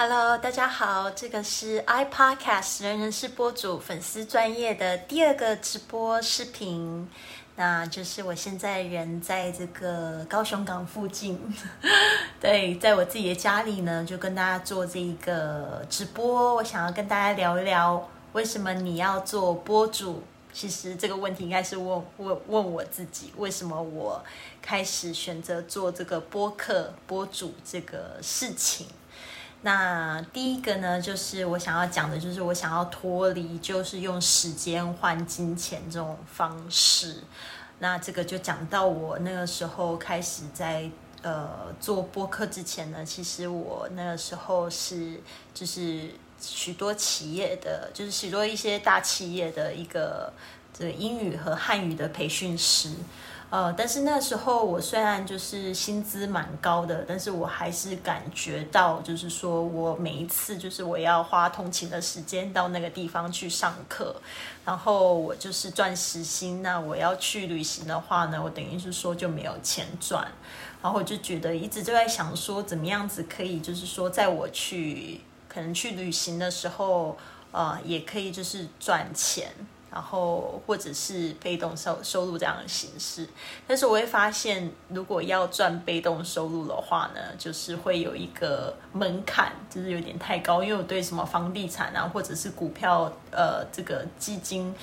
[0.00, 7.10] Hello，大家好，这个是 iPodcast 人人是播主粉丝专业的第二个直播视频，
[7.56, 11.52] 那就是我现在人在这个高雄港附近，
[12.40, 16.54] 对，在我自己的家里呢，就跟大家做这一个直播。
[16.54, 20.22] 我想要跟大家聊一聊，为什么你要做播主？
[20.52, 24.24] 其实这个问题应该是问问问我自己，为什么我
[24.62, 28.86] 开始选择做这个播客播主这个事情？
[29.62, 37.16] 那第一个呢，就是我想要讲的，就是我想要脱离，就是用时间换金钱这种方式。
[37.80, 40.88] 那这个就讲到我那个时候开始在
[41.22, 45.20] 呃做播客之前呢，其实我那个时候是
[45.52, 46.10] 就是
[46.40, 50.32] 许多企业的，就是许多一些大企业的一个
[50.72, 52.90] 这英语和汉语的培训师。
[53.50, 64.14] 呃，但是那时候我虽然就是薪资蛮高的，但是我还是感觉到，就是说我每一次就是我要花通勤的时间到那个地方去上课，
[64.66, 70.30] 然后我就是赚时薪，那我要去旅行的话呢，我等于是说就没有钱赚，
[70.82, 77.16] 然后我就觉得一直就在想说，怎么样子可以就是说，在我去可能去旅行的时候，
[77.50, 79.50] 呃，也可以就是赚钱。
[79.90, 83.26] 然后或者是被动收收入这样的形式，
[83.66, 94.74] 但是我会发现，如果要赚被动收入的话呢，就是会有一个门槛，就是有点太高，因为我对什么房地产啊，或者是股票，呃，这个基金。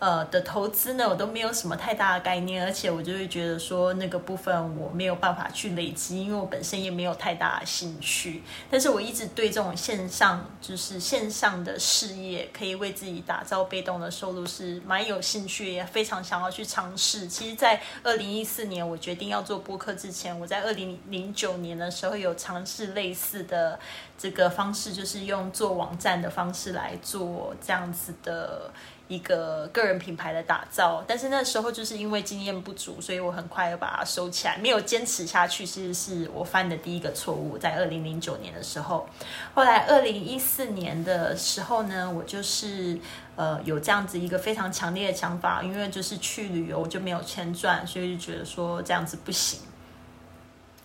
[0.00, 8.42] 呃的投资呢，我都没有什么太大的概念，而且我就会觉得说那个部分我没有办法去累积，因为我本身也没有太大的兴趣。
[8.70, 17.28] 但是我一直对这种线上就是线上的事业，可以为自己打造被动的收入是蛮有兴趣，也非常想要去尝试。
[17.28, 23.78] 其实，在二零一四年我决定要做播客之前，我在二零零九年的时候有尝试类似的
[24.16, 28.70] 这个方式，就是用做网站的方式来做这样子的。
[29.10, 35.66] 一个个人品牌的打造，但是那时候就是因为经验不足，所以我很快又把它收起来，没有坚持下去。
[35.66, 39.08] 其实是我犯的第一个错误，在二零零九年的时候。
[39.52, 42.96] 后来二零一四年的时候呢，我就是
[43.34, 49.58] 呃有这样子一个非常强烈的想法，因为就是去旅游就没有钱赚，所以就觉得说这样子不行。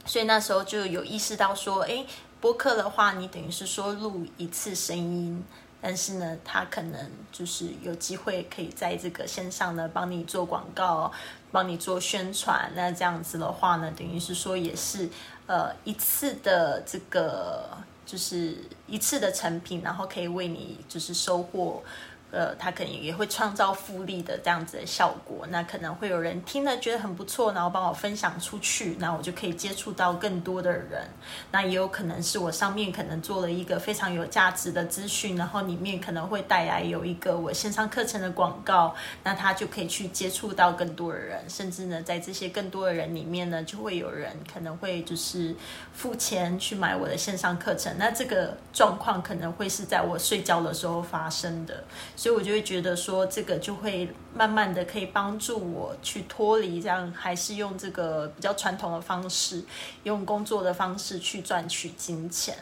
[0.03, 2.03] 所以那时候就有意识到说，哎，
[2.41, 5.43] 播客的话，你等于是说录一次声音。
[5.87, 11.11] 但是呢，他可能就是有机会可以在这个线上呢帮你做广告，
[11.51, 12.71] 帮你做宣传。
[12.73, 15.07] 那这样子的话呢，等于是说也是
[15.45, 17.69] 呃一次的这个
[18.03, 18.57] 就是
[18.87, 21.83] 一次的成品，然后可以为你就是收获。
[22.31, 31.07] 呃，他可能也会创造复利的这样子的效果，那可能会有人听了觉得很不错，然后帮我分享出去，那我就可以接触到更多的人。
[31.51, 38.93] 那也有可能是我上面可能做了一个非常有价值的资讯，然后里面可能会带来有一个我线上课程的广告，
[39.23, 45.55] 那他就可以去接触到更多的人，甚至呢，在这些更多的人里面呢，就会有人可能会就是
[45.93, 47.95] 付钱去买我的线上课程。
[47.97, 51.81] 那这个状况可能会是在我睡觉的时候发生的。
[52.15, 59.63] 所以我就会觉得说，这个就会慢慢的可以帮助我去脱离这样，还是用这个比较传统的方式，
[60.03, 62.57] 用工作的方式去赚取金钱。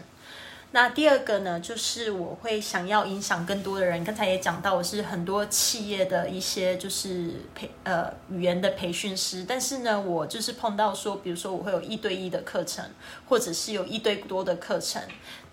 [0.76, 4.04] 那第二个呢，就是我会想要影响更多的人。
[4.04, 12.84] 刚才也讲到，我是很多企业的一些就是培呃语言的培训师，但是呢，我就是碰到说，比如说我会有一对一的课程，
[13.30, 15.00] 或者是有一对多的课程，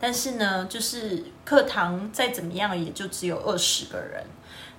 [0.01, 4.25] 但是呢，就是课堂再怎么样，也就只有二十个人，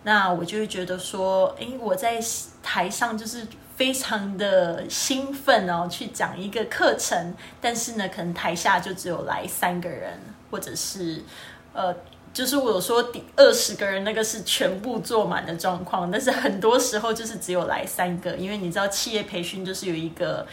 [0.01, 2.19] 那我就会觉得说，诶，我在
[2.63, 3.45] 台上就是
[3.75, 10.19] 非常的兴奋哦，去讲一个课程，但是呢，可能台下就只有来三个人。
[10.51, 11.23] 或者是，
[11.73, 11.95] 呃，
[12.31, 20.45] 就是我说第二十个人那个是全部坐满的状况，但是很多时候就是只有来三个，因为你知道企业培训就是有一个。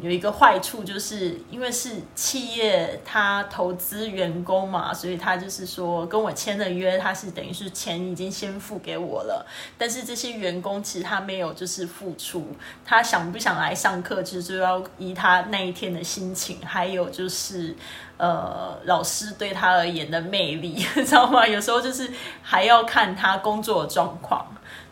[0.00, 9.44] 有一个坏处，就是因为是企业，他投资员工嘛，所以他就是说跟我签的约，他是等于是钱已经先付给我了。
[9.76, 12.46] 但是这些员工其实他没有就是付出，
[12.84, 17.74] 他想不想来上课，其实就要依他那一天的心情，还有就是
[18.18, 20.74] 呃老师对他而言的魅力，
[21.04, 21.46] 知道吗？
[21.46, 22.08] 有时候就是
[22.42, 24.46] 还要看他工作状况。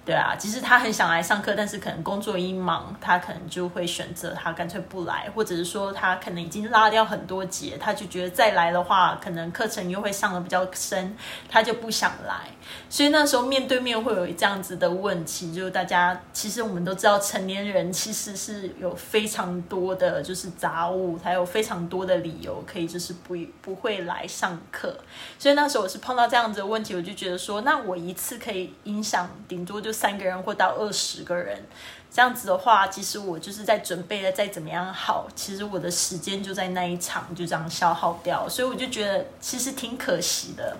[0.06, 11.17] 对啊，其实他很想来上课，但是可能工作一忙，他可能就会选择他干脆不来，或者是说他可能已经拉掉很多节，他就觉得再来的话，可能课程又会上的比较深，
[11.49, 12.37] 他就不想来。
[12.88, 24.97] 所以那时候面对面会有这样子的问题，就是大家其实我们都知道，成年人其实是有非常多的就是杂物，还有非常多的理由可以就是不不会来上课。
[25.37, 31.64] 所以那时候我是碰到这样子的问题，我就觉得说，那我一次可以影响顶多就三个人或到二十个人，
[32.10, 40.76] 这样子的话，其实我就是在准备的再怎么样好，其实我的时间就在那一场就这样消耗掉，所以我就觉得其实挺可惜的。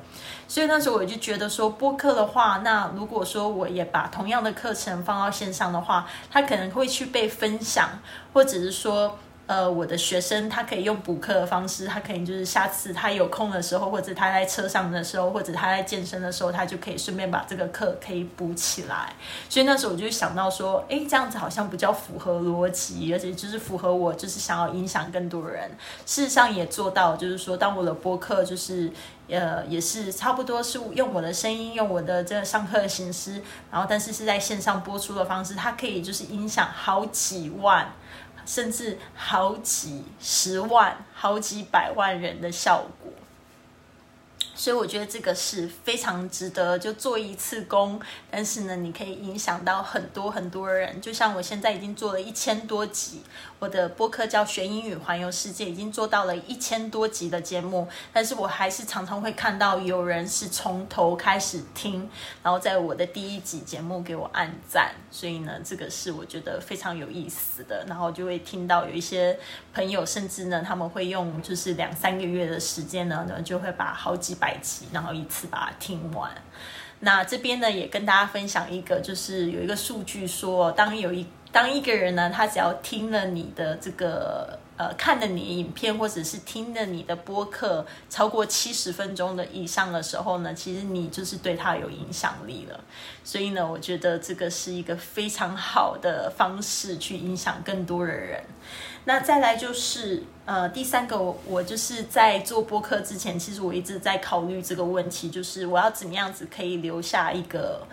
[0.47, 7.89] 所以那时候我就觉得说，播客的话，那如果说我也把同样的课程放到线上的话，它可能会去被分享，
[8.33, 9.19] 或者是说。
[9.47, 19.13] 呃，我的学生他可以用补课的方式，他可以就是下次他有空的时候，或者他在车上的时候，或者他在健身的时候，他就可以顺便把这个课可以补起来。
[19.49, 25.71] 所以那时候我就想到说，哎，这样子好像比较符合逻辑，而且就是符合我就是想要影响更多人。
[26.05, 28.91] 事实上也做到，就是说，当我的播客就是
[29.29, 33.41] 呃也是差不多是用我的声音，用我的这个上课的形式，
[33.71, 37.89] 然后但是是在线上播出的方式，它可以就是影响好几万。
[38.47, 43.13] 甚至好几十万、好几百万人的效果。
[44.55, 48.01] 所以我觉得这个是非常值得就做一次工，
[48.31, 50.99] 但是呢，你可以影响到很多很多人。
[50.99, 53.23] 就像我现在已经做了一千多集，
[53.61, 62.11] 我的播客叫《学英语环游世界》，已经做到了一千多集的节目，但是我还是常常会看到有人是从头开始听，
[62.43, 64.93] 然后在我的第一集节目给我按赞。
[65.11, 67.85] 所以呢，这个是我觉得非常有意思的。
[67.87, 69.39] 然后就会听到有一些
[69.73, 74.57] 朋友，甚至呢，他们会用就是两三个月的时间呢，呢就会把好几百。
[74.63, 76.33] 集，然后一次把它听完。
[77.01, 92.79] 那这边呢，也跟大家分享一个，就是有一个数据说，当有一当一个人呢，他只要听了你的这个呃，看了你影片，或者是听了你的播客超过七十分钟的以上的时候呢，其实你就是对他有影响力了。
[93.25, 98.43] 所以呢，我觉得这个是一个非常好的方式去影响更多的人。
[99.07, 101.17] 那再来就是，呃，第三个，
[101.47, 107.87] 我就是在做播客之前，其实我一直在考虑这个问题，就是我要怎么样子可以留下一个，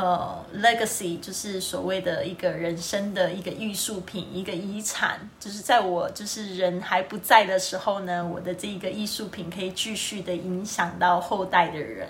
[0.00, 12.08] 呃，legacy，就是所谓的一个人生的一个艺术品，一个遗产，就是在我就是人还不在的时候呢，我的这一个艺术品可以继续的影响到后代的人。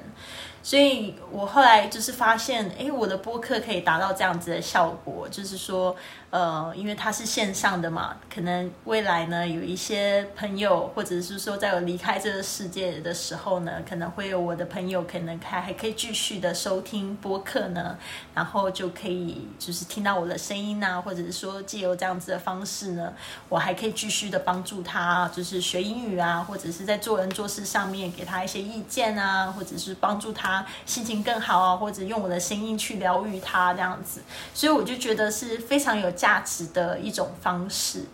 [0.62, 5.96] 所以我后来就是发现，哎，我的播客可以达到这样子的效果，就是说。
[6.30, 17.98] 呃，因为它是线上的嘛，可能未来呢有一些朋友，或者是说在我离开这个世界的时候呢，可能会有我的朋友可能还还可以继续的收听播客呢，
[18.32, 23.12] 然后就可以就是听到我的声音呐，或者是说借由这样子的方式呢，
[23.48, 34.20] 我还可以继续的帮助他，就是学英语啊，或者是在做人做事上面给他一些意见啊，或者是帮助他心情更好啊，或者用我的声音去疗愈他这样子，
[34.54, 36.08] 所以我就觉得是非常有。
[36.20, 38.04] 价值的一种方式，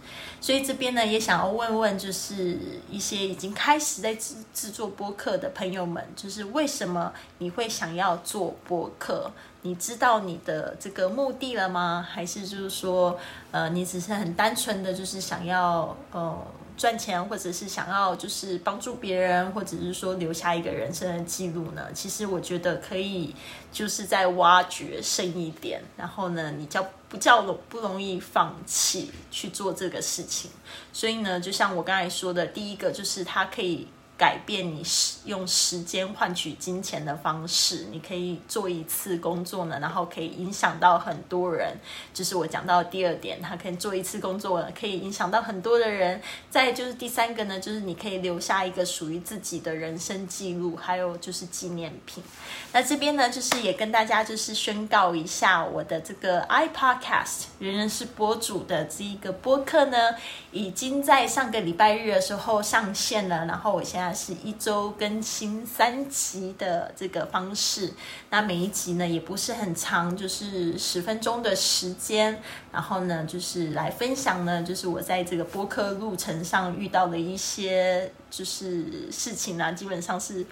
[0.40, 2.56] 所以这边呢也想要问问，就是
[2.88, 9.32] 一些已经开始在制制作播客的朋友们，就是为什么你会想要做播客？
[9.62, 12.06] 你知道你的这个目的了吗？
[12.08, 13.18] 还是就是说，
[13.50, 16.38] 呃，你只是很单纯的就是想要呃。
[16.76, 21.86] 赚钱，或者是想要就是帮助别人，或者是说留下一个人生的记录呢？
[21.94, 23.34] 其实我觉得可以，
[23.72, 30.50] 就是在挖掘深一点，然后呢，你叫不叫容不容易放弃去做这个事情？
[30.92, 33.88] 所以呢，就像我刚才说的，第一个就是它可以。
[34.18, 41.76] 改变你时用时间换取金钱的方式，你可以做一次工作呢，然后可以影响到很多人。
[42.14, 46.22] 就是我讲到第二点，他可以做一次工作，可以影响到很多的人。
[46.48, 52.24] 再就是第三个呢，就是你可以留下一个属于自己的人生记录，还有就是纪念品。
[52.72, 60.14] 那这边呢，就是也跟大家就是宣告一下，我的这个 iPodcast 人人是博主的这一个播客呢，
[60.52, 63.44] 已经在上个礼拜日的时候上线了。
[63.44, 64.05] 然后我现在。
[64.12, 67.92] 是一周更新三集的这个方式，
[68.30, 72.40] 那每一集呢也不是很长，就是十分钟的时间。
[72.72, 80.44] 然后呢，就是来分享呢，就是我在这个播客路程上遇到的一些就是事情啊，基本上是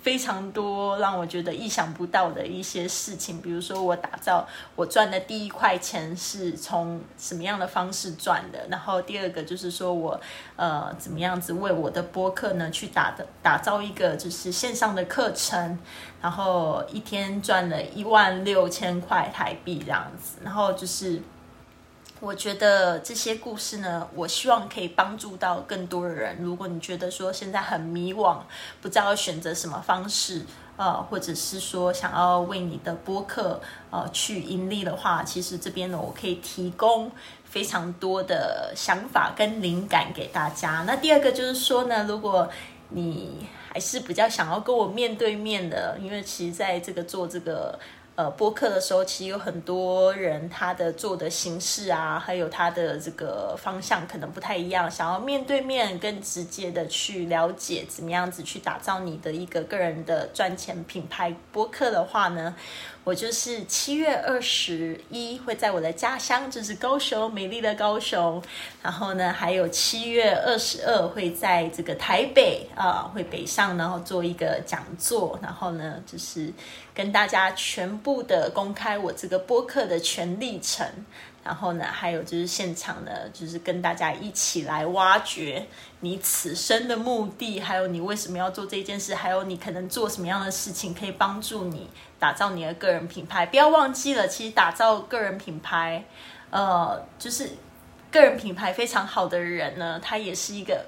[0.00, 10.20] 非常多让我觉得意想不到的一些事情，比如说我打造我赚的第一块钱是从什么样的方式赚的，然后第二个就是说我
[10.56, 15.78] 呃怎么样子为我的播客呢去打的打造一个就是线上的课程，
[16.22, 21.22] 然后一天赚了一万六千块台币这样子，然后就是。
[22.20, 26.36] 我觉得这些故事呢，我希望可以帮助到更多的人。
[26.40, 28.38] 如果你觉得说现在很迷惘，
[28.82, 30.44] 不知道选择什么方式，
[30.76, 33.60] 呃，或者是说想要为你的播客
[33.90, 37.08] 呃去盈利的话，其实这边呢，我可以提供
[37.44, 40.82] 非常多的想法跟灵感给大家。
[40.88, 42.48] 那第二个就是说呢，如果
[42.88, 47.78] 你还是比较想要跟我面对面的，因为其实在这个做这个。
[48.18, 54.90] 呃，播客的时候，其实有很多人他的做的形式啊，还有他的这个方向可能不太一样。
[54.90, 62.56] 想要面对面、更直接的去了解怎么样子去打造你的一个个人的赚钱品牌播客的话呢？
[63.08, 68.42] 我就是七月二十一会在我的家乡，就是高雄，美丽的高雄。
[68.82, 75.38] 然后呢，还有七月二十二会在这个台北啊，会北上，然后做一个讲座。
[75.42, 76.52] 然后呢，就是
[76.92, 80.86] 跟大家全部的公开我这个播客的全历程。
[81.48, 85.66] 然后呢，还有就是现场呢，就是跟大家一起来挖掘
[86.00, 91.88] 你此生的目的，还有你为什么要做这件事，还有你可能做什么样的事情可以帮助你
[92.18, 93.46] 打造你的个人品牌。
[93.46, 96.04] 不要忘记了，其实打造个人品牌，
[96.50, 97.48] 呃，就是
[98.12, 100.84] 个人品牌非常好的人呢，他也是一个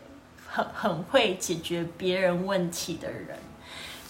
[0.47, 3.29] 很很会解决别人问题的人。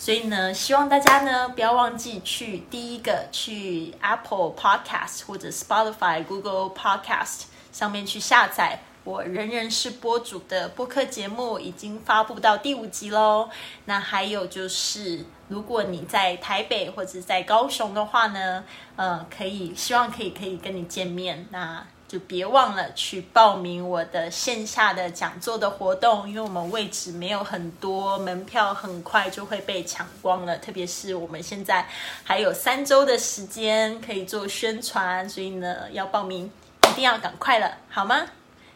[0.01, 13.51] 所以呢，希望大家呢不要忘记去第一个去 Apple Podcast 或者 Spotify、Google Podcast 上面去下载我人人是播主的播客节目，已经发布到第五集喽。
[13.85, 18.65] 那还有就是，如果你在台北或者在高雄的话呢，
[18.97, 21.47] 呃，可以希望可以可以跟你见面。
[21.51, 30.59] 那就别忘了去报名我的线下的讲座的活动，因为我们位置没有很多，门票很快就会被抢光了。
[30.59, 31.87] 特别是我们现在
[32.25, 36.51] 还有三周的时间可以做宣传，所以呢，要报名
[36.89, 38.27] 一定要赶快了，好吗？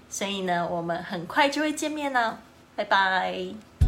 [0.08, 2.38] 所以呢，我们很快就会见面了，
[2.76, 3.73] 拜拜。